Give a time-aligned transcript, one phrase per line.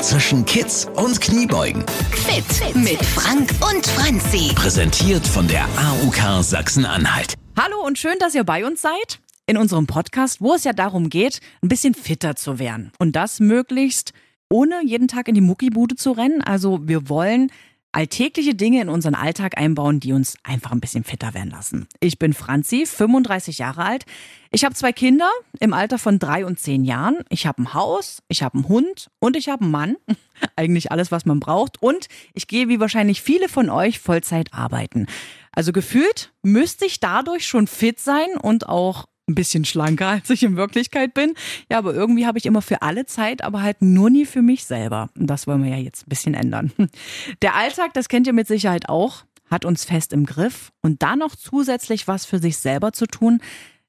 [0.00, 1.84] Zwischen Kids und Kniebeugen.
[2.12, 4.54] Fit mit Frank und Franzi.
[4.54, 7.34] Präsentiert von der AUK Sachsen-Anhalt.
[7.58, 9.18] Hallo und schön, dass ihr bei uns seid.
[9.46, 12.92] In unserem Podcast, wo es ja darum geht, ein bisschen fitter zu werden.
[13.00, 14.12] Und das möglichst
[14.48, 16.42] ohne jeden Tag in die Muckibude zu rennen.
[16.42, 17.50] Also wir wollen
[17.98, 21.88] alltägliche Dinge in unseren Alltag einbauen, die uns einfach ein bisschen fitter werden lassen.
[21.98, 24.04] Ich bin Franzi, 35 Jahre alt.
[24.52, 25.28] Ich habe zwei Kinder
[25.58, 27.24] im Alter von drei und zehn Jahren.
[27.28, 29.96] Ich habe ein Haus, ich habe einen Hund und ich habe einen Mann.
[30.54, 31.82] Eigentlich alles, was man braucht.
[31.82, 35.08] Und ich gehe wie wahrscheinlich viele von euch Vollzeit arbeiten.
[35.50, 40.42] Also gefühlt müsste ich dadurch schon fit sein und auch ein bisschen schlanker, als ich
[40.42, 41.34] in Wirklichkeit bin.
[41.70, 44.64] Ja, aber irgendwie habe ich immer für alle Zeit, aber halt nur nie für mich
[44.64, 45.10] selber.
[45.18, 46.72] Und das wollen wir ja jetzt ein bisschen ändern.
[47.42, 50.72] Der Alltag, das kennt ihr mit Sicherheit auch, hat uns fest im Griff.
[50.82, 53.40] Und da noch zusätzlich was für sich selber zu tun,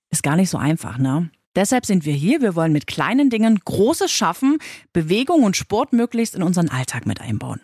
[0.09, 1.29] ist gar nicht so einfach, ne?
[1.55, 2.41] Deshalb sind wir hier.
[2.41, 4.59] Wir wollen mit kleinen Dingen Großes schaffen,
[4.93, 7.59] Bewegung und Sport möglichst in unseren Alltag mit einbauen.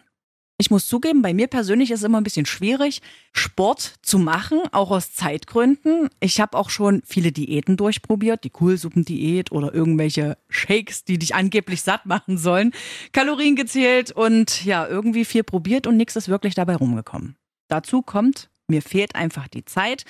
[0.58, 3.02] Ich muss zugeben, bei mir persönlich ist es immer ein bisschen schwierig,
[3.34, 6.10] Sport zu machen, auch aus Zeitgründen.
[6.22, 11.82] Ich habe auch schon viele Diäten durchprobiert, die Kohlsuppendiät oder irgendwelche Shakes, die dich angeblich
[11.82, 12.72] satt machen sollen,
[13.12, 17.36] Kalorien gezählt und ja, irgendwie viel probiert und nichts ist wirklich dabei rumgekommen.
[17.68, 20.06] Dazu kommt, mir fehlt einfach die Zeit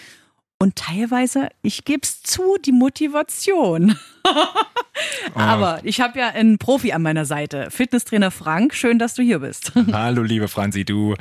[0.59, 3.97] und teilweise, ich gebe es zu, die Motivation.
[5.33, 8.73] Aber ich habe ja einen Profi an meiner Seite, Fitnesstrainer Frank.
[8.73, 9.73] Schön, dass du hier bist.
[9.91, 11.15] Hallo, liebe Franzi, du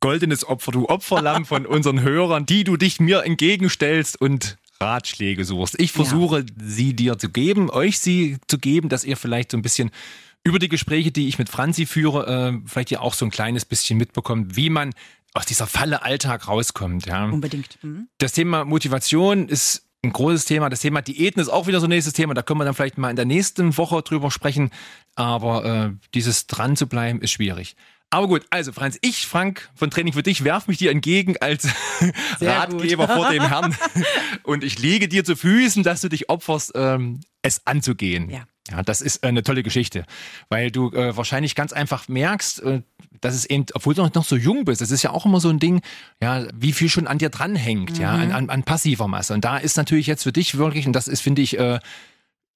[0.00, 5.78] goldenes Opfer, du Opferlamm von unseren Hörern, die du dich mir entgegenstellst und Ratschläge suchst.
[5.80, 6.44] Ich versuche, ja.
[6.62, 9.90] sie dir zu geben, euch sie zu geben, dass ihr vielleicht so ein bisschen
[10.44, 13.64] über die Gespräche, die ich mit Franzi führe, äh, vielleicht ja auch so ein kleines
[13.64, 14.94] bisschen mitbekommt, wie man
[15.34, 17.06] aus dieser Falle Alltag rauskommt.
[17.06, 17.24] Ja.
[17.26, 17.78] Unbedingt.
[17.82, 18.08] Mhm.
[18.18, 20.68] Das Thema Motivation ist ein großes Thema.
[20.68, 22.34] Das Thema Diäten ist auch wieder so ein nächstes Thema.
[22.34, 24.70] Da können wir dann vielleicht mal in der nächsten Woche drüber sprechen.
[25.14, 27.76] Aber äh, dieses dran zu bleiben ist schwierig.
[28.10, 31.68] Aber gut, also Franz, ich, Frank von Training für dich, werf mich dir entgegen als
[32.40, 33.76] Ratgeber vor dem Herrn.
[34.44, 38.30] Und ich lege dir zu Füßen, dass du dich opferst, ähm, es anzugehen.
[38.30, 38.46] Ja.
[38.70, 40.04] Ja, das ist eine tolle Geschichte,
[40.48, 42.82] weil du äh, wahrscheinlich ganz einfach merkst, äh,
[43.20, 45.48] dass es eben, obwohl du noch so jung bist, das ist ja auch immer so
[45.48, 45.80] ein Ding,
[46.22, 48.00] ja, wie viel schon an dir dranhängt, mhm.
[48.02, 49.34] ja, an, an, an, passiver Masse.
[49.34, 51.80] Und da ist natürlich jetzt für dich wirklich, und das ist, finde ich, äh,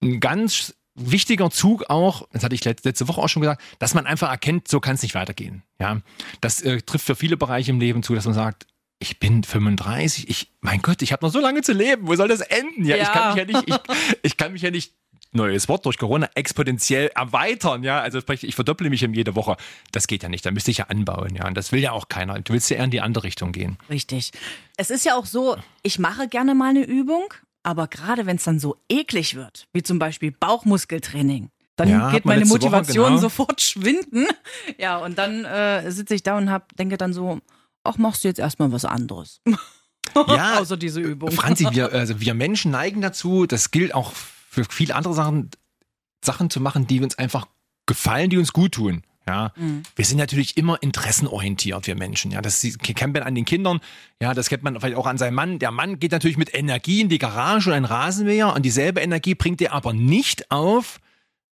[0.03, 4.07] ein ganz wichtiger Zug auch, das hatte ich letzte Woche auch schon gesagt, dass man
[4.07, 5.63] einfach erkennt, so kann es nicht weitergehen.
[5.81, 6.01] Ja,
[6.41, 8.67] das äh, trifft für viele Bereiche im Leben zu, dass man sagt,
[8.99, 12.07] ich bin 35, ich, mein Gott, ich habe noch so lange zu leben.
[12.07, 12.85] Wo soll das enden?
[12.85, 13.03] Ja, ja.
[13.03, 14.93] ich kann mich ja nicht, ich, ich kann mich ja nicht
[15.33, 18.01] neues Wort durch Corona, exponentiell erweitern, ja.
[18.01, 19.57] Also ich verdopple mich in jede Woche.
[19.91, 20.45] Das geht ja nicht.
[20.45, 21.47] Da müsste ich ja anbauen, ja.
[21.47, 22.41] Und das will ja auch keiner.
[22.41, 23.79] Du willst ja eher in die andere Richtung gehen.
[23.91, 24.33] Richtig.
[24.77, 27.33] Es ist ja auch so, ich mache gerne mal eine Übung,
[27.63, 32.25] aber gerade wenn es dann so eklig wird, wie zum Beispiel Bauchmuskeltraining, dann ja, geht
[32.25, 33.21] meine Motivation Woche, genau.
[33.21, 34.27] sofort schwinden.
[34.79, 37.41] Ja, und dann äh, sitze ich da und hab, denke dann so,
[37.85, 39.41] ach, machst du jetzt erstmal was anderes.
[40.15, 41.31] Ja, außer diese Übung.
[41.31, 44.13] Franzi, wir, also wir Menschen neigen dazu, das gilt auch
[44.53, 45.51] für viele andere Sachen,
[46.23, 47.47] Sachen zu machen, die uns einfach
[47.87, 49.03] gefallen, die uns gut tun.
[49.27, 49.85] Ja, mhm.
[49.95, 52.33] wir sind natürlich immer interessenorientiert, wir Menschen.
[52.33, 53.81] Ja, das kennt man an den Kindern.
[54.21, 55.59] Ja, das kennt man vielleicht auch an seinem Mann.
[55.59, 59.35] Der Mann geht natürlich mit Energie in die Garage und ein Rasenmäher und dieselbe Energie
[59.35, 61.01] bringt er aber nicht auf,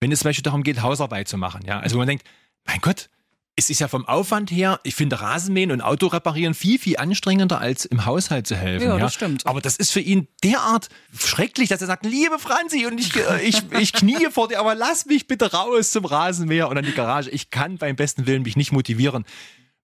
[0.01, 1.63] wenn es zum Beispiel darum geht, Hausarbeit zu machen.
[1.65, 2.27] Ja, also man denkt,
[2.67, 3.09] mein Gott,
[3.57, 7.61] es ist ja vom Aufwand her, ich finde Rasenmähen und Auto reparieren viel, viel anstrengender,
[7.61, 8.87] als im Haushalt zu helfen.
[8.87, 9.47] Ja, ja, das stimmt.
[9.47, 10.89] Aber das ist für ihn derart
[11.19, 14.75] schrecklich, dass er sagt, liebe Franzi, und ich, äh, ich, ich knie vor dir, aber
[14.75, 17.29] lass mich bitte raus zum Rasenmäher und an die Garage.
[17.31, 19.25] Ich kann beim besten Willen mich nicht motivieren,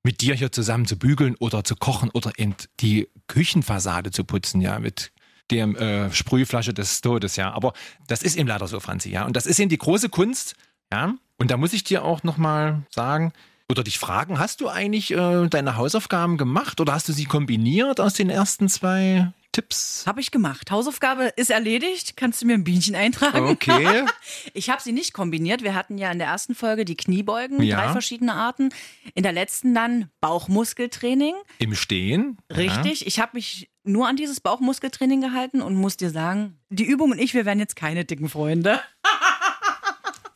[0.03, 4.60] mit dir hier zusammen zu bügeln oder zu kochen oder eben die Küchenfassade zu putzen,
[4.60, 5.12] ja, mit
[5.50, 7.53] der äh, Sprühflasche des Todes, ja.
[7.53, 7.72] Aber
[8.06, 9.27] das ist eben leider so, Franzi, ja.
[9.27, 10.54] Und das ist eben die große Kunst,
[10.93, 11.15] ja.
[11.37, 13.33] Und da muss ich dir auch nochmal sagen,
[13.71, 18.00] oder dich fragen, hast du eigentlich äh, deine Hausaufgaben gemacht oder hast du sie kombiniert
[18.00, 20.04] aus den ersten zwei Tipps?
[20.06, 20.71] Habe ich gemacht.
[20.71, 22.16] Hausaufgabe ist erledigt.
[22.16, 23.47] Kannst du mir ein Bienchen eintragen?
[23.47, 24.04] Okay.
[24.54, 25.62] ich habe sie nicht kombiniert.
[25.62, 27.81] Wir hatten ja in der ersten Folge die Kniebeugen, ja.
[27.81, 28.68] drei verschiedene Arten.
[29.15, 31.34] In der letzten dann Bauchmuskeltraining.
[31.59, 32.36] Im Stehen.
[32.54, 33.01] Richtig.
[33.01, 33.07] Ja.
[33.07, 37.18] Ich habe mich nur an dieses Bauchmuskeltraining gehalten und muss dir sagen, die Übung und
[37.18, 38.80] ich, wir werden jetzt keine dicken Freunde.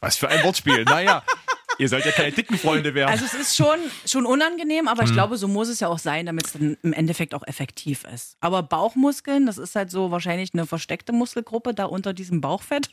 [0.00, 0.84] Was für ein Wortspiel.
[0.84, 1.22] Naja,
[1.80, 3.10] Ihr sollt ja keine dicken Freunde werden.
[3.10, 5.16] Also es ist schon, schon unangenehm, aber ich hm.
[5.16, 8.36] glaube, so muss es ja auch sein, damit es dann im Endeffekt auch effektiv ist.
[8.40, 12.90] Aber Bauchmuskeln, das ist halt so wahrscheinlich eine versteckte Muskelgruppe da unter diesem Bauchfett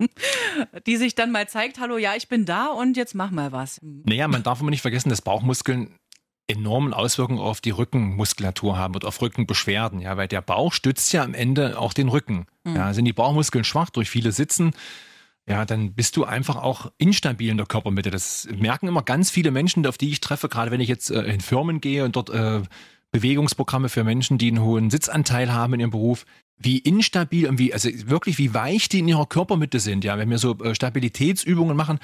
[0.86, 3.78] die sich dann mal zeigt, hallo, ja, ich bin da und jetzt mach mal was.
[3.82, 5.94] Naja, man darf immer nicht vergessen, dass Bauchmuskeln
[6.48, 11.22] enormen Auswirkungen auf die Rückenmuskulatur haben und auf Rückenbeschwerden, ja, weil der Bauch stützt ja
[11.22, 12.46] am Ende auch den Rücken.
[12.64, 12.76] Mhm.
[12.76, 14.72] Ja, sind die Bauchmuskeln schwach durch viele Sitzen,
[15.48, 18.10] ja, dann bist du einfach auch instabil in der Körpermitte.
[18.10, 21.22] Das merken immer ganz viele Menschen, auf die ich treffe, gerade wenn ich jetzt äh,
[21.22, 22.62] in Firmen gehe und dort äh,
[23.10, 26.24] Bewegungsprogramme für Menschen, die einen hohen Sitzanteil haben in ihrem Beruf,
[26.56, 30.04] wie instabil und wie, also wirklich wie weich die in ihrer Körpermitte sind.
[30.04, 31.98] Ja, wenn wir so äh, Stabilitätsübungen machen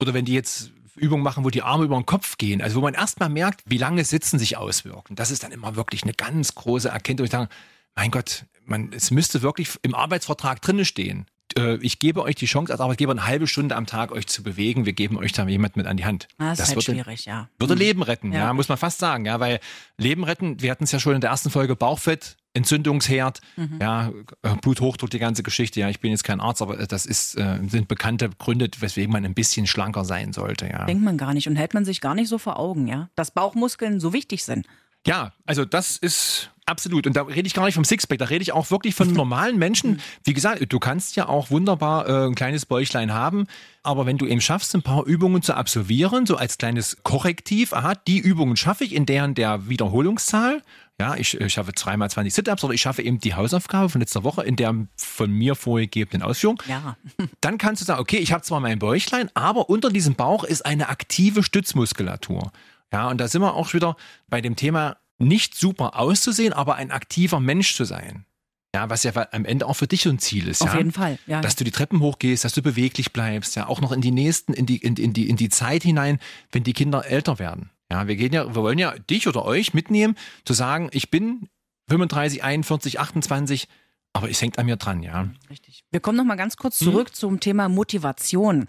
[0.00, 2.80] oder wenn die jetzt Übungen machen, wo die Arme über den Kopf gehen, also wo
[2.80, 5.16] man erstmal merkt, wie lange Sitzen sich auswirken.
[5.16, 7.26] Das ist dann immer wirklich eine ganz große Erkenntnis.
[7.26, 7.50] Ich sage,
[7.94, 11.26] mein Gott, man, es müsste wirklich im Arbeitsvertrag drinne stehen
[11.56, 14.42] äh, ich gebe euch die Chance als Arbeitgeber eine halbe Stunde am Tag euch zu
[14.42, 14.86] bewegen.
[14.86, 16.28] Wir geben euch da jemand mit an die Hand.
[16.38, 17.48] Ah, das, das ist halt würde, schwierig, ja.
[17.58, 17.80] Würde mhm.
[17.80, 18.40] Leben retten, ja.
[18.40, 18.52] ja.
[18.52, 19.60] muss man fast sagen, ja, weil
[19.98, 23.78] Leben retten, wir hatten es ja schon in der ersten Folge Bauchfett, Entzündungsherd, mhm.
[23.80, 24.12] ja,
[24.42, 25.80] äh, Bluthochdruck, die ganze Geschichte.
[25.80, 29.24] Ja, ich bin jetzt kein Arzt, aber das ist, äh, sind bekannte Gründe, weswegen man
[29.24, 30.86] ein bisschen schlanker sein sollte, ja.
[30.86, 33.30] Denkt man gar nicht und hält man sich gar nicht so vor Augen, ja, dass
[33.30, 34.66] Bauchmuskeln so wichtig sind.
[35.06, 37.06] Ja, also das ist absolut.
[37.06, 39.58] Und da rede ich gar nicht vom Sixpack, da rede ich auch wirklich von normalen
[39.58, 40.00] Menschen.
[40.24, 43.46] Wie gesagt, du kannst ja auch wunderbar äh, ein kleines Bäuchlein haben,
[43.82, 47.94] aber wenn du eben schaffst, ein paar Übungen zu absolvieren, so als kleines Korrektiv, aha,
[47.94, 50.62] die Übungen schaffe ich in deren der Wiederholungszahl.
[50.98, 54.24] Ja, ich, ich schaffe zweimal 20 Sit-Ups oder ich schaffe eben die Hausaufgabe von letzter
[54.24, 56.62] Woche in der von mir vorgegebenen Ausführung.
[56.66, 56.96] Ja.
[57.42, 60.64] Dann kannst du sagen, okay, ich habe zwar mein Bäuchlein, aber unter diesem Bauch ist
[60.64, 62.50] eine aktive Stützmuskulatur.
[62.92, 63.96] Ja, und da sind wir auch wieder
[64.28, 68.26] bei dem Thema, nicht super auszusehen, aber ein aktiver Mensch zu sein.
[68.74, 70.60] Ja, was ja am Ende auch für dich so ein Ziel ist.
[70.60, 70.78] Auf ja?
[70.78, 71.18] jeden Fall.
[71.26, 74.10] Ja, dass du die Treppen hochgehst, dass du beweglich bleibst, ja, auch noch in die
[74.10, 76.18] nächsten, in die, in, in die, in die Zeit hinein,
[76.52, 77.70] wenn die Kinder älter werden.
[77.90, 81.48] Ja, wir gehen ja, wir wollen ja dich oder euch mitnehmen, zu sagen, ich bin
[81.88, 83.68] 35, 41, 28,
[84.12, 85.30] aber es hängt an mir dran, ja.
[85.48, 85.84] Richtig.
[85.90, 87.14] Wir kommen noch mal ganz kurz zurück hm?
[87.14, 88.66] zum Thema Motivation.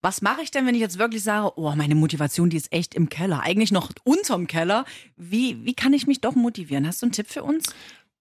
[0.00, 2.94] Was mache ich denn, wenn ich jetzt wirklich sage, oh, meine Motivation, die ist echt
[2.94, 4.84] im Keller, eigentlich noch unterm Keller?
[5.16, 6.86] Wie, wie kann ich mich doch motivieren?
[6.86, 7.64] Hast du einen Tipp für uns?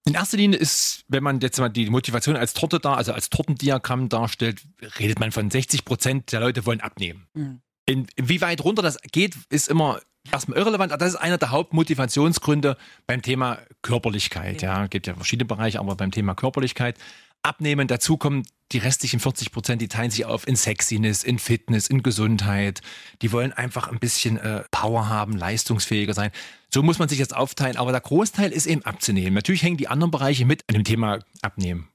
[0.08, 3.30] In erster Linie ist, wenn man jetzt mal die Motivation als Torte da, also als
[3.30, 4.62] Tortendiagramm darstellt,
[5.00, 7.28] redet man von 60 Prozent der Leute wollen abnehmen.
[7.34, 7.62] Mhm.
[7.86, 10.00] In, wie weit runter das geht, ist immer
[10.32, 10.94] erstmal irrelevant.
[10.94, 14.62] Das ist einer der Hauptmotivationsgründe beim Thema Körperlichkeit.
[14.62, 16.98] Ja, ja gibt ja verschiedene Bereiche, aber beim Thema Körperlichkeit
[17.44, 17.88] abnehmen.
[17.88, 22.04] Dazu kommen die restlichen 40 Prozent, die teilen sich auf in Sexiness, in Fitness, in
[22.04, 22.82] Gesundheit.
[23.22, 26.32] Die wollen einfach ein bisschen äh, Power haben, leistungsfähiger sein.
[26.74, 27.78] So muss man sich jetzt aufteilen.
[27.78, 29.34] Aber der Großteil ist eben abzunehmen.
[29.34, 31.88] Natürlich hängen die anderen Bereiche mit an dem Thema Abnehmen.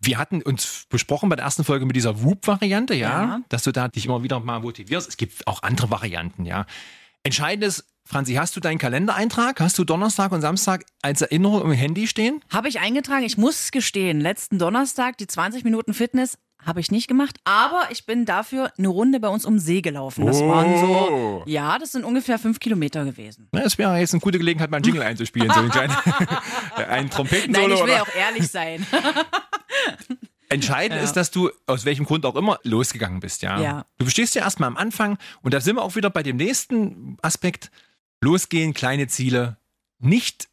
[0.00, 3.70] Wir hatten uns besprochen bei der ersten Folge mit dieser Whoop-Variante, ja, ja, dass du
[3.70, 5.08] da dich immer wieder mal motivierst.
[5.08, 6.66] Es gibt auch andere Varianten, ja.
[7.22, 9.60] Entscheidend ist, Franzi, hast du deinen Kalendereintrag?
[9.60, 12.40] Hast du Donnerstag und Samstag als Erinnerung im Handy stehen?
[12.50, 13.24] Habe ich eingetragen.
[13.24, 18.06] Ich muss gestehen, letzten Donnerstag die 20 Minuten Fitness habe ich nicht gemacht, aber ich
[18.06, 20.26] bin dafür eine Runde bei uns um See gelaufen.
[20.26, 20.48] Das oh.
[20.48, 21.42] waren so, oh.
[21.46, 23.48] ja, das sind ungefähr fünf Kilometer gewesen.
[23.52, 25.50] Na, das wäre jetzt eine gute Gelegenheit, mal einen Jingle einzuspielen.
[25.50, 25.90] so ein,
[26.88, 27.68] ein Trompetensolo.
[27.68, 28.86] Nein, ich will auch ehrlich sein.
[30.48, 31.04] Entscheidend ja.
[31.04, 33.60] ist, dass du aus welchem Grund auch immer losgegangen bist, ja.
[33.60, 33.86] ja.
[33.98, 37.16] Du stehst ja erstmal am Anfang und da sind wir auch wieder bei dem nächsten
[37.22, 37.70] Aspekt.
[38.22, 39.56] Losgehen, kleine Ziele,
[39.98, 40.48] nicht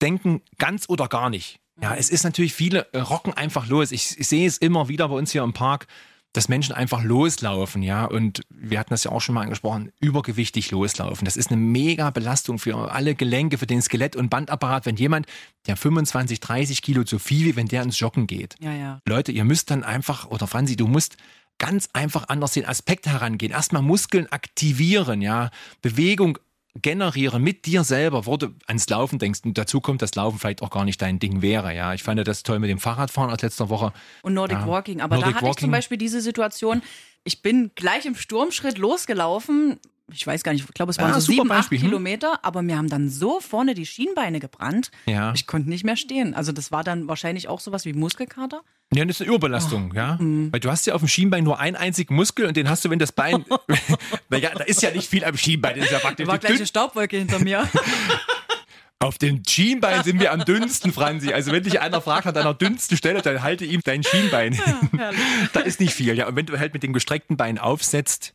[0.00, 1.60] denken ganz oder gar nicht.
[1.80, 3.92] Ja, es ist natürlich viele äh, rocken einfach los.
[3.92, 5.86] Ich, ich sehe es immer wieder bei uns hier im Park,
[6.32, 8.04] dass Menschen einfach loslaufen, ja.
[8.04, 11.24] Und wir hatten das ja auch schon mal angesprochen, übergewichtig loslaufen.
[11.24, 14.86] Das ist eine mega Belastung für alle Gelenke, für den Skelett- und Bandapparat.
[14.86, 15.26] Wenn jemand,
[15.66, 18.56] der 25, 30 Kilo zu viel, wenn der ins Joggen geht.
[18.60, 19.00] Ja, ja.
[19.06, 21.16] Leute, ihr müsst dann einfach, oder Franzi, du musst
[21.58, 23.52] ganz einfach anders den Aspekt herangehen.
[23.52, 25.50] Erstmal Muskeln aktivieren, ja.
[25.82, 26.38] Bewegung
[26.82, 30.62] generiere mit dir selber, wo du ans Laufen denkst und dazu kommt, dass Laufen vielleicht
[30.62, 31.74] auch gar nicht dein Ding wäre.
[31.74, 33.92] Ja, ich fand das toll mit dem Fahrradfahren aus letzter Woche.
[34.22, 34.66] Und Nordic ja.
[34.66, 35.00] Walking.
[35.00, 35.58] Aber Nordic da hatte Walking.
[35.58, 36.82] ich zum Beispiel diese Situation,
[37.24, 39.78] ich bin gleich im Sturmschritt losgelaufen.
[40.10, 41.78] Ich weiß gar nicht, ich glaube, es waren ja, so sieben, Beispiel.
[41.78, 41.90] acht hm?
[41.90, 44.90] Kilometer, aber mir haben dann so vorne die Schienbeine gebrannt.
[45.06, 45.32] Ja.
[45.34, 46.34] Ich konnte nicht mehr stehen.
[46.34, 48.62] Also das war dann wahrscheinlich auch sowas wie Muskelkater.
[48.94, 49.96] Ja, das ist eine Überbelastung, oh.
[49.96, 50.16] ja.
[50.18, 50.52] Mhm.
[50.52, 52.90] Weil du hast ja auf dem Schienbein nur einen einzigen Muskel und den hast du,
[52.90, 53.44] wenn das Bein.
[54.28, 55.76] naja, da ist ja nicht viel am Schienbein.
[55.76, 56.26] Das ist ja praktisch.
[56.26, 57.68] Da war gleich eine Staubwolke hinter mir.
[59.00, 61.32] Auf den Schienbein sind wir am dünnsten, Franzi.
[61.32, 64.54] Also wenn dich einer fragt an deiner dünnsten Stelle, dann halte ihm dein Schienbein.
[64.98, 65.12] Ja,
[65.52, 66.26] da ist nicht viel, ja.
[66.26, 68.32] Und wenn du halt mit dem gestreckten Bein aufsetzt,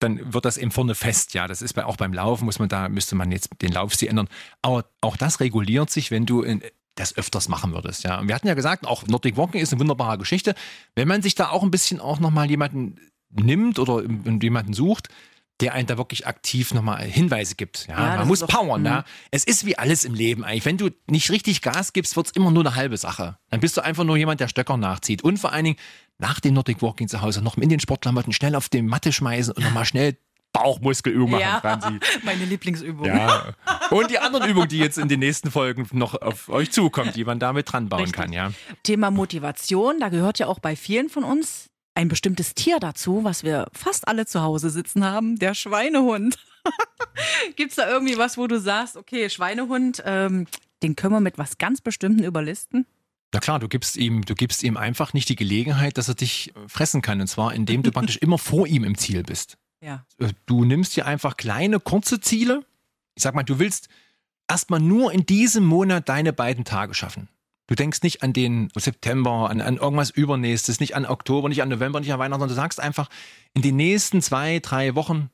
[0.00, 1.34] dann wird das eben vorne fest.
[1.34, 4.08] Ja, das ist bei, auch beim Laufen muss man da, müsste man jetzt den Laufstil
[4.08, 4.28] ändern.
[4.60, 6.62] Aber auch das reguliert sich, wenn du in,
[6.94, 8.04] das öfters machen würdest.
[8.04, 10.54] Ja, und wir hatten ja gesagt, auch Nordic Walking ist eine wunderbare Geschichte.
[10.94, 12.96] Wenn man sich da auch ein bisschen auch nochmal jemanden
[13.30, 14.02] nimmt oder
[14.40, 15.08] jemanden sucht,
[15.60, 17.86] der einen da wirklich aktiv nochmal Hinweise gibt.
[17.86, 18.84] Ja, ja man muss powern.
[18.84, 19.00] Ja.
[19.00, 19.04] Mhm.
[19.30, 20.64] Es ist wie alles im Leben eigentlich.
[20.64, 23.38] Wenn du nicht richtig Gas gibst, wird es immer nur eine halbe Sache.
[23.48, 25.22] Dann bist du einfach nur jemand, der Stöcker nachzieht.
[25.22, 25.78] Und vor allen Dingen
[26.18, 29.52] nach dem Nordic Walking zu Hause noch in den Sportklamotten schnell auf die Matte schmeißen
[29.54, 30.16] und nochmal schnell
[30.52, 31.98] Bauchmuskelübung machen, ja, Franzi.
[32.24, 33.06] Meine Lieblingsübung.
[33.06, 33.54] Ja.
[33.90, 37.24] Und die anderen Übungen, die jetzt in den nächsten Folgen noch auf euch zukommen, die
[37.24, 38.20] man damit dran bauen Richtig.
[38.20, 38.52] kann, ja.
[38.82, 43.44] Thema Motivation, da gehört ja auch bei vielen von uns ein bestimmtes Tier dazu, was
[43.44, 46.38] wir fast alle zu Hause sitzen haben, der Schweinehund.
[47.56, 50.46] Gibt's da irgendwie was, wo du sagst, okay, Schweinehund, ähm,
[50.82, 52.86] den können wir mit was ganz Bestimmten überlisten?
[53.32, 56.52] Na klar, du gibst ihm, du gibst ihm einfach nicht die Gelegenheit, dass er dich
[56.66, 57.20] fressen kann.
[57.20, 59.56] Und zwar, indem du praktisch immer vor ihm im Ziel bist.
[59.82, 60.06] Ja.
[60.18, 62.64] Äh, Du nimmst dir einfach kleine, kurze Ziele.
[63.14, 63.88] Ich sag mal, du willst
[64.48, 67.28] erstmal nur in diesem Monat deine beiden Tage schaffen.
[67.66, 71.68] Du denkst nicht an den September, an, an irgendwas Übernächstes, nicht an Oktober, nicht an
[71.68, 73.08] November, nicht an Weihnachten, sondern du sagst einfach,
[73.54, 75.30] in den nächsten zwei, drei Wochen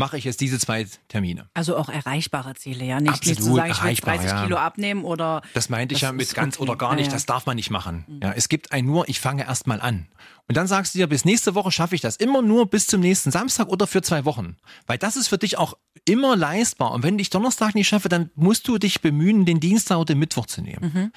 [0.00, 1.48] mache ich jetzt diese zwei Termine.
[1.54, 3.00] Also auch erreichbare Ziele, ja.
[3.00, 4.42] Nicht, nicht zu Absolut sagen, ich will jetzt erreichbar, 30 ja.
[4.44, 5.42] Kilo abnehmen oder.
[5.54, 6.62] Das meinte ich Das ja mit ganz okay.
[6.62, 7.14] oder gar nicht, Ja, ja.
[7.14, 8.04] das darf man nicht machen.
[8.22, 10.08] Ja, es gibt ein nur, ich fange erst mal an.
[10.48, 12.16] Und dann sagst du dir, bis nächste Woche schaffe ich das.
[12.16, 14.56] Immer nur bis zum nächsten Samstag oder für zwei Wochen.
[14.88, 16.90] Weil das ist für dich auch immer leistbar.
[16.90, 20.18] Und wenn ich Donnerstag nicht schaffe, dann musst du dich bemühen, den Dienstag oder den
[20.18, 20.92] Mittwoch zu nehmen.
[20.92, 21.12] Mhm.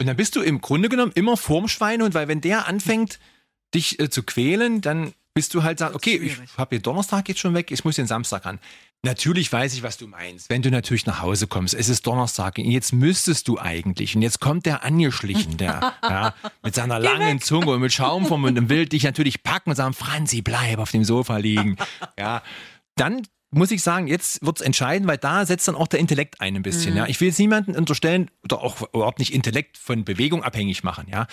[0.00, 3.18] Und dann bist du im Grunde genommen immer vorm Schweinehund, weil wenn der anfängt,
[3.74, 6.50] dich äh, zu quälen, dann bist du halt sagst, okay, ich schwierig.
[6.58, 8.58] habe den Donnerstag jetzt schon weg, ich muss den Samstag ran.
[9.04, 10.50] Natürlich weiß ich, was du meinst.
[10.50, 14.22] Wenn du natürlich nach Hause kommst, es ist Donnerstag, und jetzt müsstest du eigentlich, und
[14.22, 18.58] jetzt kommt der angeschlichen, der, ja, mit seiner langen Zunge und mit Schaum vom Mund
[18.58, 21.76] und will dich natürlich packen und sagen, Franzi, bleib auf dem Sofa liegen.
[22.18, 22.42] Ja,
[22.96, 26.56] dann muss ich sagen, jetzt wird's entscheiden, weil da setzt dann auch der Intellekt ein
[26.56, 26.96] ein bisschen.
[26.96, 31.06] Ja, ich will jetzt niemanden unterstellen oder auch überhaupt nicht Intellekt von Bewegung abhängig machen.
[31.08, 31.28] Ja,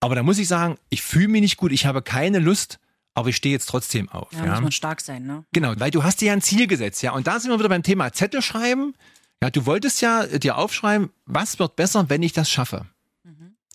[0.00, 2.80] aber da muss ich sagen, ich fühle mich nicht gut, ich habe keine Lust,
[3.14, 4.32] aber ich stehe jetzt trotzdem auf.
[4.32, 5.44] Ja, Ja, muss man stark sein, ne?
[5.52, 7.12] Genau, weil du hast dir ja ein Ziel gesetzt, ja.
[7.12, 8.94] Und da sind wir wieder beim Thema Zettel schreiben.
[9.42, 12.86] Ja, du wolltest ja dir aufschreiben, was wird besser, wenn ich das schaffe.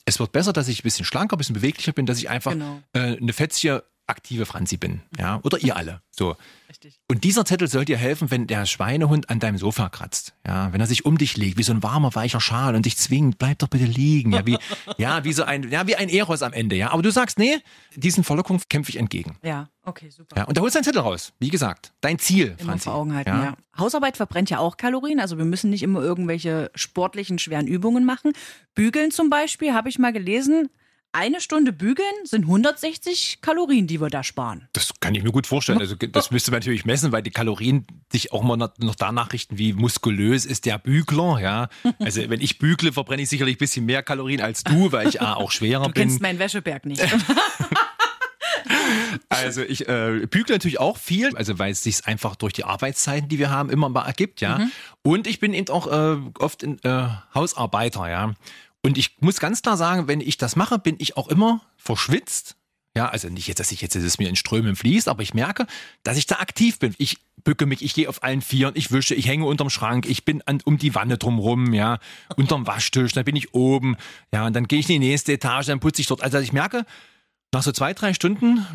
[0.05, 2.53] Es wird besser, dass ich ein bisschen schlanker, ein bisschen beweglicher bin, dass ich einfach
[2.53, 2.81] Genau.
[2.93, 5.01] äh, eine fetzige, aktive Franzi bin.
[5.17, 6.01] Ja, oder ihr alle.
[6.11, 6.35] So.
[6.69, 6.99] Richtig.
[7.07, 10.33] Und dieser Zettel soll dir helfen, wenn der Schweinehund an deinem Sofa kratzt.
[10.45, 12.97] Ja, wenn er sich um dich legt, wie so ein warmer, weicher Schal und dich
[12.97, 14.33] zwingt, bleib doch bitte liegen.
[14.33, 14.57] Ja, wie,
[14.97, 16.75] ja, wie so ein, ja, wie ein Eros am Ende.
[16.75, 17.57] Ja, aber du sagst, nee,
[17.95, 19.37] diesen Verlockung kämpfe ich entgegen.
[19.41, 20.35] Ja, okay, super.
[20.37, 21.33] Ja, und da holst du einen Zettel raus.
[21.39, 22.85] Wie gesagt, dein Ziel, Immer Franzi.
[22.85, 23.55] vor Augen halten, ja.
[23.77, 28.33] Hausarbeit verbrennt ja auch Kalorien, also wir müssen nicht immer irgendwelche sportlichen, schweren Übungen machen.
[28.75, 30.69] Bügeln zum Beispiel, habe ich mal gelesen,
[31.11, 34.67] eine Stunde bügeln sind 160 Kalorien, die wir da sparen.
[34.73, 35.79] Das kann ich mir gut vorstellen.
[35.79, 39.57] Also das müsste man natürlich messen, weil die Kalorien sich auch mal noch danach richten,
[39.57, 41.39] wie muskulös ist der Bügler.
[41.41, 45.07] Ja, also wenn ich bügle, verbrenne ich sicherlich ein bisschen mehr Kalorien als du, weil
[45.07, 46.03] ich A, auch schwerer Du bin.
[46.03, 47.01] kennst meinen Wäscheberg nicht.
[49.29, 53.29] Also ich äh, bügle natürlich auch viel, also weil es sich einfach durch die Arbeitszeiten,
[53.29, 54.67] die wir haben, immer mal ergibt, ja.
[55.03, 58.33] Und ich bin eben auch äh, oft in, äh, Hausarbeiter, ja.
[58.81, 62.55] Und ich muss ganz klar sagen, wenn ich das mache, bin ich auch immer verschwitzt.
[62.97, 65.33] Ja, also nicht jetzt, dass ich jetzt, dass es mir in Strömen fließt, aber ich
[65.33, 65.67] merke,
[66.03, 66.95] dass ich da aktiv bin.
[66.97, 70.25] Ich bücke mich, ich gehe auf allen Vieren, ich wische, ich hänge unterm Schrank, ich
[70.25, 71.99] bin an, um die Wanne drumrum, ja,
[72.35, 73.95] unterm Waschtisch, dann bin ich oben,
[74.33, 76.23] ja, und dann gehe ich in die nächste Etage, dann putze ich dort.
[76.23, 76.85] Also ich merke,
[77.53, 78.65] nach so zwei, drei Stunden,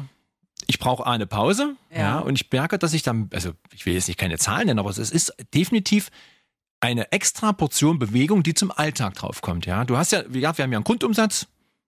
[0.67, 1.99] ich brauche eine Pause, ja.
[1.99, 2.19] Ja.
[2.21, 4.91] und ich merke, dass ich dann, also ich will jetzt nicht keine Zahlen nennen, aber
[4.91, 6.11] es ist definitiv
[6.85, 9.85] eine extra Portion Bewegung, die zum Alltag draufkommt, ja.
[9.85, 11.47] Du hast ja, wir haben ja einen Grundumsatz,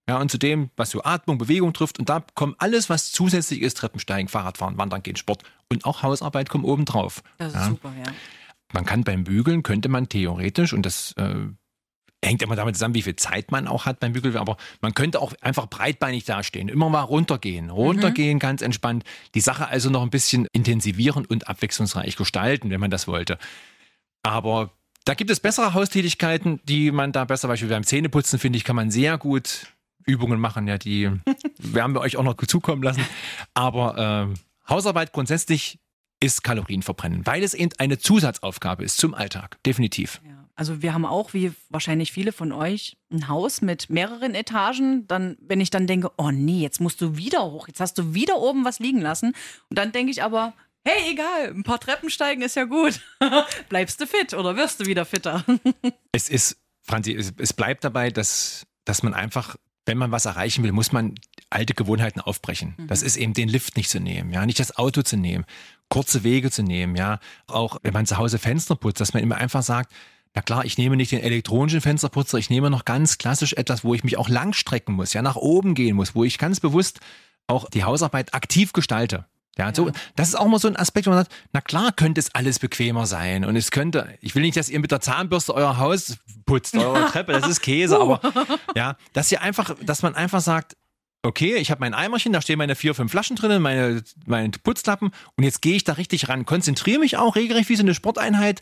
[0.08, 3.76] ja, und zudem, was so Atmung, Bewegung trifft, und da kommt alles, was zusätzlich ist,
[3.76, 7.22] Treppensteigen, Fahrradfahren, Wandern gehen, Sport und auch Hausarbeit kommt oben drauf.
[7.38, 7.68] Das ist ja.
[7.68, 8.12] super, ja.
[8.72, 11.46] Man kann beim Bügeln, könnte man theoretisch, und das äh,
[12.24, 15.20] hängt immer damit zusammen, wie viel Zeit man auch hat beim Bügeln, aber man könnte
[15.20, 20.10] auch einfach breitbeinig dastehen, immer mal runtergehen, runtergehen, ganz entspannt, die Sache also noch ein
[20.10, 23.38] bisschen intensivieren und abwechslungsreich gestalten, wenn man das wollte.
[24.22, 24.70] Aber
[25.06, 28.76] da gibt es bessere Haustätigkeiten, die man da besser, beispielsweise beim Zähneputzen, finde ich, kann
[28.76, 29.68] man sehr gut
[30.04, 31.10] Übungen machen, ja, die
[31.58, 33.04] werden wir euch auch noch zukommen lassen.
[33.54, 34.34] Aber ähm,
[34.68, 35.78] Hausarbeit grundsätzlich
[36.20, 39.58] ist Kalorienverbrennen, weil es eben eine Zusatzaufgabe ist zum Alltag.
[39.64, 40.20] Definitiv.
[40.26, 40.32] Ja.
[40.56, 45.06] Also wir haben auch, wie wahrscheinlich viele von euch, ein Haus mit mehreren Etagen.
[45.06, 48.14] Dann, wenn ich dann denke, oh nee, jetzt musst du wieder hoch, jetzt hast du
[48.14, 49.34] wieder oben was liegen lassen.
[49.68, 50.54] Und dann denke ich aber,
[50.86, 53.00] hey, egal, ein paar Treppen steigen ist ja gut.
[53.68, 55.44] Bleibst du fit oder wirst du wieder fitter?
[56.12, 60.64] Es ist, Franzi, es, es bleibt dabei, dass, dass man einfach, wenn man was erreichen
[60.64, 61.14] will, muss man
[61.50, 62.74] alte Gewohnheiten aufbrechen.
[62.88, 65.44] Das ist eben den Lift nicht zu nehmen, ja, nicht das Auto zu nehmen,
[65.90, 67.18] kurze Wege zu nehmen, ja.
[67.46, 69.92] Auch wenn man zu Hause Fenster putzt, dass man immer einfach sagt,
[70.34, 73.94] na klar, ich nehme nicht den elektronischen Fensterputzer, ich nehme noch ganz klassisch etwas, wo
[73.94, 77.00] ich mich auch langstrecken muss, ja, nach oben gehen muss, wo ich ganz bewusst
[77.46, 79.26] auch die Hausarbeit aktiv gestalte.
[79.58, 82.20] Ja, so, das ist auch mal so ein Aspekt, wo man sagt, na klar könnte
[82.20, 85.54] es alles bequemer sein und es könnte, ich will nicht, dass ihr mit der Zahnbürste
[85.54, 88.20] euer Haus putzt, eure Treppe, das ist Käse, aber
[88.75, 90.76] ja, dass ihr einfach, dass man einfach sagt,
[91.22, 95.10] okay, ich habe mein Eimerchen, da stehen meine vier, fünf Flaschen drin, meine, meine Putzlappen
[95.36, 98.60] und jetzt gehe ich da richtig ran, konzentriere mich auch regelrecht wie so eine Sporteinheit,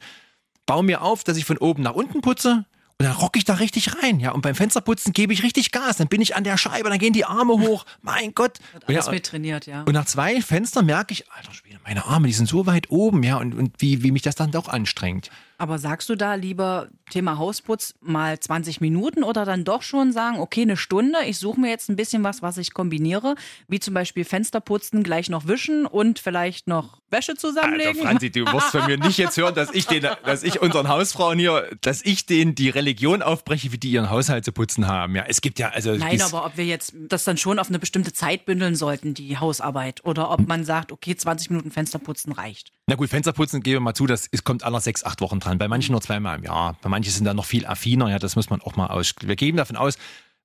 [0.65, 2.67] baue mir auf, dass ich von oben nach unten putze
[3.01, 4.31] Und dann rock ich da richtig rein, ja.
[4.31, 5.97] Und beim Fensterputzen gebe ich richtig Gas.
[5.97, 7.85] Dann bin ich an der Scheibe, dann gehen die Arme hoch.
[8.03, 8.59] Mein Gott.
[8.87, 9.83] Alles ja, mit trainiert, ja.
[9.83, 13.25] und nach zwei Fenstern merke ich, alter Schwede, meine Arme, die sind so weit oben,
[13.25, 13.39] ja.
[13.39, 15.31] Und, und wie, wie mich das dann doch anstrengt.
[15.59, 20.39] Aber sagst du da lieber Thema Hausputz mal 20 Minuten oder dann doch schon sagen,
[20.39, 23.35] okay, eine Stunde, ich suche mir jetzt ein bisschen was, was ich kombiniere,
[23.69, 27.99] wie zum Beispiel Fenster putzen, gleich noch wischen und vielleicht noch Wäsche zusammenlegen?
[27.99, 30.89] Alter, Franzi, du wirst von mir nicht jetzt hören, dass ich den, dass ich unseren
[30.89, 35.15] Hausfrauen hier, dass ich denen die Religion aufbreche, wie die ihren Haushalt zu putzen haben.
[35.15, 35.95] Ja, es gibt ja, also.
[35.95, 39.39] Nein, aber ob wir jetzt das dann schon auf eine bestimmte Zeit bündeln sollten, die
[39.39, 42.73] Hausarbeit, oder ob man sagt, okay, 20 Minuten Fenster putzen reicht.
[42.87, 45.57] Na gut, Fensterputzen geben wir mal zu, das ist, kommt aller sechs, acht Wochen dran.
[45.57, 46.77] Bei manchen nur zweimal im Jahr.
[46.83, 49.15] Bei manchen sind da noch viel affiner, ja, das muss man auch mal aus.
[49.23, 49.97] Wir gehen davon aus,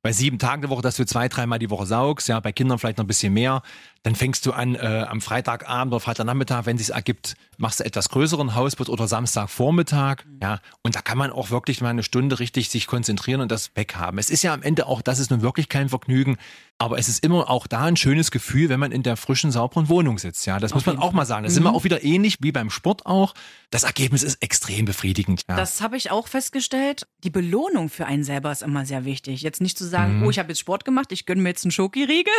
[0.02, 2.80] bei sieben Tagen die Woche, dass du zwei, dreimal die Woche saugst, ja, bei Kindern
[2.80, 3.62] vielleicht noch ein bisschen mehr.
[4.04, 7.84] Dann fängst du an, äh, am Freitagabend oder Freitagnachmittag, wenn es sich ergibt, machst du
[7.84, 10.60] etwas größeren Hausputz oder Samstagvormittag, ja.
[10.84, 14.18] Und da kann man auch wirklich mal eine Stunde richtig sich konzentrieren und das weghaben.
[14.18, 16.38] Es ist ja am Ende auch, das ist nun wirklich kein Vergnügen,
[16.78, 19.90] aber es ist immer auch da ein schönes Gefühl, wenn man in der frischen, sauberen
[19.90, 20.60] Wohnung sitzt, ja.
[20.60, 21.44] Das muss man auch mal sagen.
[21.44, 23.34] Das sind wir auch wieder ähnlich wie beim Sport auch.
[23.70, 25.58] Das Ergebnis ist extrem befriedigend, ja.
[25.58, 27.06] Das habe ich auch festgestellt.
[27.26, 29.42] Die Belohnung für einen selber ist immer sehr wichtig.
[29.42, 31.72] Jetzt nicht zu sagen, oh, ich habe jetzt Sport gemacht, ich gönne mir jetzt einen
[31.72, 32.34] Schokiriegel.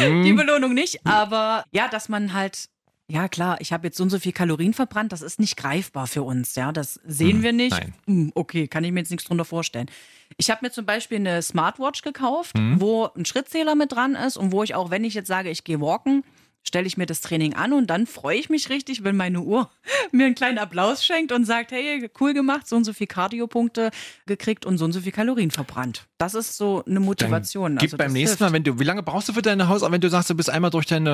[0.00, 1.04] Die Belohnung nicht.
[1.06, 2.68] Aber ja, dass man halt,
[3.08, 6.06] ja klar, ich habe jetzt so und so viel Kalorien verbrannt, das ist nicht greifbar
[6.06, 6.54] für uns.
[6.54, 7.80] Ja, das sehen wir nicht.
[8.06, 9.90] Hm, okay, kann ich mir jetzt nichts drunter vorstellen.
[10.36, 14.52] Ich habe mir zum Beispiel eine Smartwatch gekauft, wo ein Schrittzähler mit dran ist und
[14.52, 16.24] wo ich auch, wenn ich jetzt sage, ich gehe walken,
[16.66, 19.70] stelle ich mir das Training an und dann freue ich mich richtig, wenn meine Uhr
[20.12, 23.90] mir einen kleinen Applaus schenkt und sagt, hey, cool gemacht, so und so viel Kardiopunkte
[24.26, 26.06] gekriegt und so und so viel Kalorien verbrannt.
[26.18, 27.76] Das ist so eine Motivation.
[27.76, 28.40] Gib Also beim nächsten hilft.
[28.40, 30.50] Mal, wenn du, wie lange brauchst du für deine Haus, wenn du sagst, du bist
[30.50, 31.06] einmal durch dein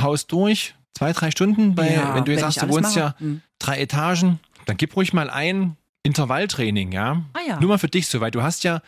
[0.00, 0.74] Haus durch?
[0.96, 1.74] Zwei, drei Stunden?
[1.74, 2.98] Bei, Ja, wenn du jetzt wenn sagst, du wohnst mache.
[3.00, 3.42] ja Hm.
[3.58, 7.22] drei Etagen, dann gib ruhig mal ein Intervalltraining, ja?
[7.34, 7.60] Ah ja.
[7.60, 8.80] Nur mal für dich so, weil du hast ja,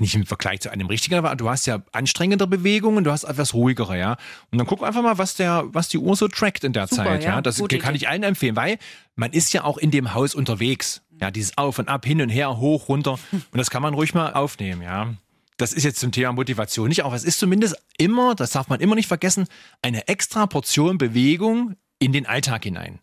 [0.00, 3.54] nicht im Vergleich zu einem richtigen, aber du hast ja anstrengender Bewegungen, du hast etwas
[3.54, 4.16] ruhigere, ja.
[4.50, 7.04] Und dann guck einfach mal, was der, was die Uhr so trackt in der Super,
[7.04, 7.30] Zeit, ja.
[7.30, 7.40] ja.
[7.42, 8.04] Das Gute kann Idee.
[8.04, 8.78] ich allen empfehlen, weil
[9.16, 11.02] man ist ja auch in dem Haus unterwegs.
[11.20, 13.18] Ja, dieses Auf und Ab, hin und her, hoch, runter.
[13.32, 15.14] Und das kann man ruhig mal aufnehmen, ja.
[15.56, 18.78] Das ist jetzt zum Thema Motivation nicht, aber es ist zumindest immer, das darf man
[18.78, 19.48] immer nicht vergessen,
[19.82, 23.00] eine extra Portion Bewegung in den Alltag hinein.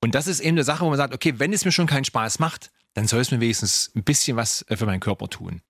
[0.00, 2.04] Und das ist eben eine Sache, wo man sagt, okay, wenn es mir schon keinen
[2.04, 5.60] Spaß macht, dann soll es mir wenigstens ein bisschen was äh, für meinen Körper tun.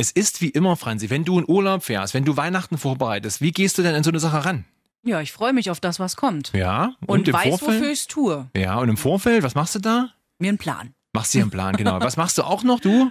[0.00, 3.50] Es ist wie immer, Franzi, wenn du in Urlaub fährst, wenn du Weihnachten vorbereitest, wie
[3.50, 4.64] gehst du denn an so eine Sache ran?
[5.02, 6.52] Ja, ich freue mich auf das, was kommt.
[6.52, 7.80] Ja, Und, im weiß, Vorfeld?
[7.80, 8.48] wofür ich es tue.
[8.56, 10.10] Ja, und im Vorfeld, was machst du da?
[10.38, 10.94] Mir einen Plan.
[11.12, 12.00] Machst dir einen Plan, genau.
[12.00, 13.10] Was machst du auch noch, du?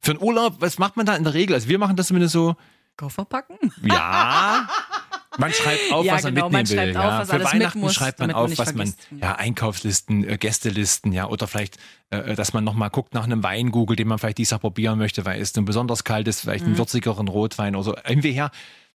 [0.00, 1.54] Für einen Urlaub, was macht man da in der Regel?
[1.54, 2.54] Also wir machen das zumindest so,
[2.96, 3.72] Koffer packen?
[3.82, 4.68] ja,
[5.38, 6.92] man schreibt auf, Ja, was man genau, man mitnehmen will.
[6.94, 7.18] schreibt auf, ja.
[7.20, 8.98] was Für Weihnachten muss, schreibt man man auf, was man, vergisst.
[9.22, 11.78] ja, Einkaufslisten, äh, Gästelisten, ja, oder vielleicht,
[12.10, 14.98] äh, dass man nochmal guckt nach einem Wein googelt, den man vielleicht dieses Jahr probieren
[14.98, 16.70] möchte, weil es ein besonders kaltes, vielleicht Mhm.
[16.72, 18.50] einen würzigeren Rotwein oder so, irgendwie her.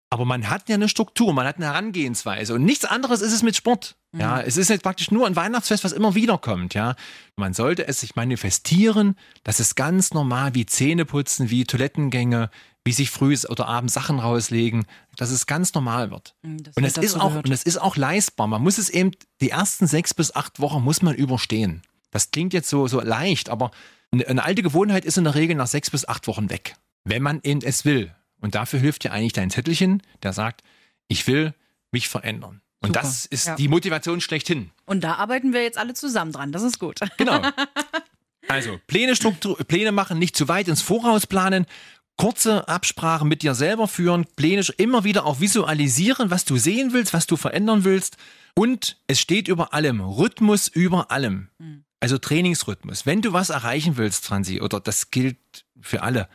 [0.10, 3.42] Aber man hat ja eine Struktur, man hat eine Herangehensweise und nichts anderes ist es
[3.42, 3.96] mit Sport.
[4.16, 4.44] Ja, Mhm.
[4.46, 6.94] es ist jetzt praktisch nur ein Weihnachtsfest, was immer wieder kommt, ja.
[7.36, 12.52] Man sollte es sich manifestieren, dass es ganz normal wie Zähneputzen, wie Toilettengänge,
[12.86, 16.36] wie sich früh oder abends Sachen rauslegen, dass es ganz normal wird.
[16.44, 17.46] Hm, Das Und es ist auch, gehört.
[17.46, 18.48] und es ist auch leistbar.
[18.48, 21.82] Man muss es eben, die ersten sechs bis acht Wochen muss man überstehen.
[22.12, 23.72] Das klingt jetzt so, so leicht, aber
[24.12, 26.76] eine, eine alte Gewohnheit ist in der Regel nach sechs bis acht Wochen weg.
[27.06, 28.14] Wenn man eben es will.
[28.42, 30.62] Und dafür hilft ja eigentlich dein Zettelchen, der sagt,
[31.08, 31.54] ich will
[31.92, 32.62] mich verändern.
[32.82, 33.00] Und Super.
[33.02, 33.56] das ist Ja.
[33.56, 34.72] die Motivation schlechthin.
[34.86, 36.52] Und da arbeiten wir jetzt alle zusammen dran.
[36.52, 37.00] Das ist gut.
[37.18, 37.42] Genau.
[38.50, 41.66] Also, Pläne, Struktur, Pläne machen, nicht zu weit ins Voraus planen,
[42.18, 47.14] kurze Absprachen mit dir selber führen, Pläne immer wieder auch visualisieren, was du sehen willst,
[47.14, 48.18] was du verändern willst.
[48.56, 51.50] Und es steht über allem, Rhythmus über allem.
[52.00, 53.06] Also Trainingsrhythmus.
[53.06, 55.38] Wenn du was erreichen willst, Franzi, oder das gilt
[55.82, 56.28] für alle,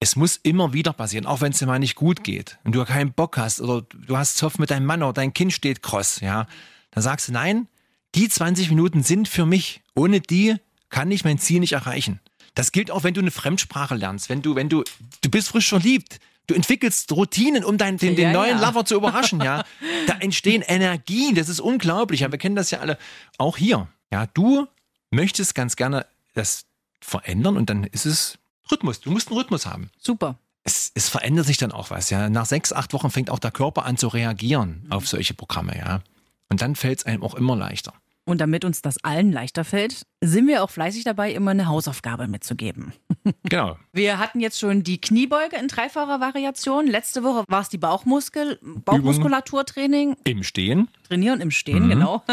[0.00, 2.84] es muss immer wieder passieren, auch wenn es dir mal nicht gut geht und du
[2.84, 6.20] keinen Bock hast oder du hast Zoff mit deinem Mann oder dein Kind steht kross,
[6.20, 6.48] ja,
[6.90, 7.68] dann sagst du, nein,
[8.14, 9.82] die 20 Minuten sind für mich.
[9.94, 10.56] Ohne die
[10.90, 12.20] kann ich mein Ziel nicht erreichen.
[12.54, 14.84] Das gilt auch, wenn du eine Fremdsprache lernst, wenn du, wenn du,
[15.22, 18.68] du bist frisch verliebt, du entwickelst Routinen, um deinen, den, den Ja, neuen ja.
[18.68, 19.64] Lover zu überraschen, ja.
[20.06, 22.20] Da entstehen Energien, das ist unglaublich.
[22.20, 22.98] Ja, wir kennen das ja alle.
[23.38, 23.88] Auch hier.
[24.10, 24.66] Ja, du
[25.10, 26.64] möchtest ganz gerne das
[27.00, 28.38] verändern und dann ist es
[28.70, 29.00] Rhythmus.
[29.00, 29.90] Du musst einen Rhythmus haben.
[29.98, 30.38] Super.
[30.64, 32.28] Es, es verändert sich dann auch was, ja.
[32.28, 36.02] Nach sechs, acht Wochen fängt auch der Körper an zu reagieren auf solche Programme, ja.
[36.48, 37.94] Und dann fällt es einem auch immer leichter.
[38.24, 42.28] Und damit uns das allen leichter fällt, sind wir auch fleißig dabei, immer eine Hausaufgabe
[42.28, 42.92] mitzugeben.
[43.44, 43.76] Genau.
[43.92, 46.88] Wir hatten jetzt schon die Kniebeuge in dreifacher Variation.
[46.88, 50.16] Letzte Woche war es die Bauchmuskel, Bauchmuskulaturtraining.
[50.24, 50.88] Im Stehen.
[51.06, 52.24] Trainieren im Stehen, genau.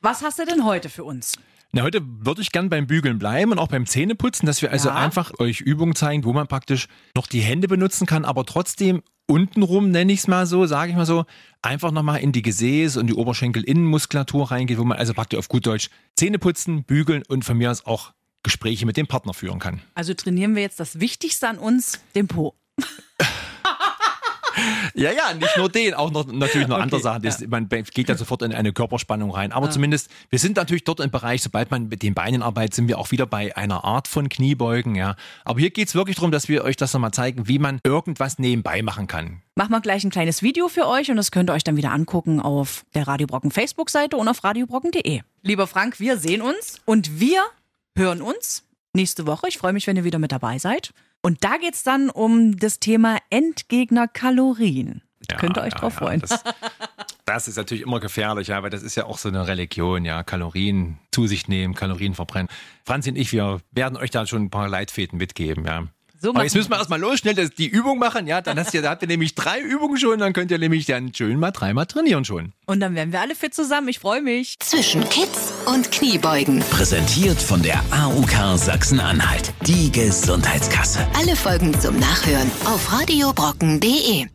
[0.00, 1.34] Was hast du denn heute für uns?
[1.72, 4.88] Na, heute würde ich gern beim Bügeln bleiben und auch beim Zähneputzen, dass wir also
[4.88, 4.96] Ja.
[4.96, 9.92] einfach euch Übungen zeigen, wo man praktisch noch die Hände benutzen kann, aber trotzdem untenrum,
[9.92, 11.26] nenne ich es mal so, sage ich mal so,
[11.62, 15.64] einfach nochmal in die Gesäß und die Oberschenkelinnenmuskulatur reingeht, wo man also praktisch auf gut
[15.66, 19.80] Deutsch Zähne putzen, bügeln und von mir aus auch Gespräche mit dem Partner führen kann.
[19.94, 22.56] Also trainieren wir jetzt das Wichtigste an uns, den Po.
[24.94, 27.22] Ja, ja, nicht nur den, auch noch natürlich noch Okay, andere Sachen.
[27.22, 29.52] Das, Man geht ja sofort in eine Körperspannung rein.
[29.52, 32.88] Aber zumindest, wir sind natürlich dort im Bereich, sobald man mit den Beinen arbeitet, sind
[32.88, 35.16] wir auch wieder bei einer Art von Kniebeugen, ja.
[35.44, 38.82] Aber hier geht's wirklich darum, dass wir euch das nochmal zeigen, wie man irgendwas nebenbei
[38.82, 39.42] machen kann.
[39.54, 41.92] Machen wir gleich ein kleines Video für euch und das könnt ihr euch dann wieder
[41.92, 45.20] angucken auf der Radio Brocken Facebook-Seite und auf radiobrocken.de.
[45.42, 47.42] Lieber Frank, wir sehen uns und wir
[47.96, 49.48] hören uns nächste Woche.
[49.48, 50.92] Ich freue mich, wenn ihr wieder mit dabei seid.
[51.22, 55.02] Und da geht's dann um das Thema Endgegner Kalorien.
[55.30, 56.20] Ja, Könnt ihr euch ja, drauf freuen.
[56.20, 56.42] Das,
[57.26, 60.22] das ist natürlich immer gefährlich, ja, weil das ist ja auch so eine Religion, ja.
[60.22, 62.48] Kalorien zu sich nehmen, Kalorien verbrennen.
[62.84, 65.84] Franzi und ich, wir werden euch da schon ein paar Leitfäden mitgeben, ja.
[66.22, 68.42] So Aber jetzt müssen wir erstmal los, schnell das, die Übung machen, ja.
[68.42, 71.14] Dann hast ihr, da habt ihr nämlich drei Übungen schon, dann könnt ihr nämlich dann
[71.14, 72.52] schön mal dreimal trainieren schon.
[72.66, 73.88] Und dann werden wir alle fit zusammen.
[73.88, 74.56] Ich freue mich.
[74.60, 76.60] Zwischen Kids und Kniebeugen.
[76.70, 79.54] Präsentiert von der AUK Sachsen-Anhalt.
[79.66, 81.06] Die Gesundheitskasse.
[81.16, 84.26] Alle Folgen zum Nachhören auf radiobrocken.de.